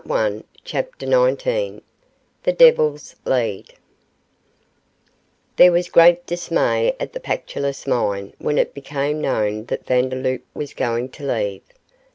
CHAPTER 0.63 1.05
XIX 1.05 1.81
THE 2.41 2.51
DEVIL'S 2.53 3.17
LEAD 3.25 3.75
There 5.57 5.71
was 5.71 5.89
great 5.89 6.25
dismay 6.25 6.95
at 6.99 7.13
the 7.13 7.19
Pactolus 7.19 7.85
Mine 7.85 8.33
when 8.39 8.57
it 8.57 8.73
became 8.73 9.21
known 9.21 9.65
that 9.65 9.85
Vandeloup 9.85 10.41
was 10.55 10.73
going 10.73 11.09
to 11.09 11.23
leave. 11.31 11.63